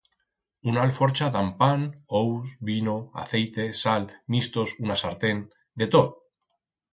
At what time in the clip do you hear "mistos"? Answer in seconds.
4.37-4.75